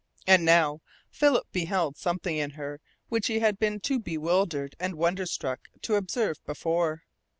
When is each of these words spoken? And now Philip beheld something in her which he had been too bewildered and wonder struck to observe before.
And 0.25 0.43
now 0.43 0.81
Philip 1.11 1.45
beheld 1.51 1.95
something 1.95 2.35
in 2.35 2.49
her 2.57 2.81
which 3.09 3.27
he 3.27 3.37
had 3.37 3.59
been 3.59 3.79
too 3.79 3.99
bewildered 3.99 4.75
and 4.79 4.95
wonder 4.95 5.27
struck 5.27 5.67
to 5.83 5.93
observe 5.93 6.37
before. 6.43 7.03